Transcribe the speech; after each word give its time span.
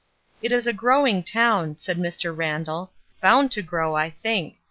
'*It 0.41 0.51
is 0.51 0.65
a 0.65 0.73
growing 0.73 1.21
town/' 1.21 1.79
said 1.79 1.95
Mr. 1.99 2.35
Randall, 2.35 2.91
*' 3.07 3.21
bound 3.21 3.51
to 3.51 3.61
grow, 3.61 3.93
I 3.95 4.09
think. 4.09 4.57